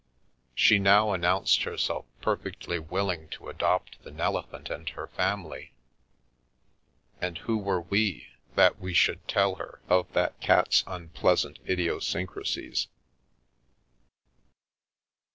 She 0.55 0.79
now 0.79 1.11
announced 1.13 1.61
herself 1.61 2.05
perfectly 2.23 2.79
willing 2.79 3.29
to 3.37 3.49
adopt 3.49 4.01
the 4.01 4.09
Nele 4.09 4.41
phant 4.41 4.71
and 4.71 4.89
her 4.89 5.05
family, 5.05 5.73
and 7.21 7.37
who 7.37 7.55
were 7.59 7.81
we 7.81 8.27
that 8.55 8.79
we 8.79 8.95
should 8.95 9.27
tell 9.27 9.57
her 9.57 9.79
of 9.87 10.11
that 10.13 10.39
cat's 10.41 10.83
unpleasant 10.87 11.59
idiosyncrasies? 11.69 12.87